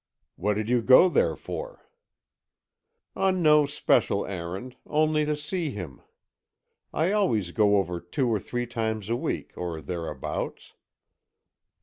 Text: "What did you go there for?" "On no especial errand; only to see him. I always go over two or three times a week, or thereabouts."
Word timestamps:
"What 0.35 0.55
did 0.55 0.67
you 0.67 0.81
go 0.81 1.09
there 1.09 1.35
for?" 1.35 1.85
"On 3.15 3.43
no 3.43 3.65
especial 3.65 4.25
errand; 4.25 4.75
only 4.87 5.25
to 5.25 5.35
see 5.37 5.69
him. 5.69 6.01
I 6.91 7.11
always 7.11 7.51
go 7.51 7.75
over 7.77 7.99
two 7.99 8.27
or 8.27 8.39
three 8.39 8.65
times 8.65 9.11
a 9.11 9.15
week, 9.15 9.53
or 9.55 9.79
thereabouts." 9.79 10.73